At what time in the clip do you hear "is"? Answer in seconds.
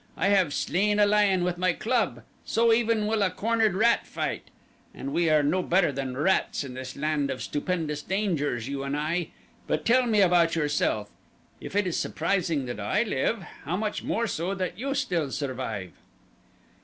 11.85-11.97